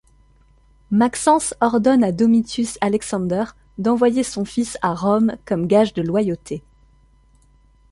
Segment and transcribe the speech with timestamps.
[0.89, 3.43] Maxence ordonne à Domitius Alexander
[3.77, 6.63] d’envoyer son fils à Rome comme gage de loyauté.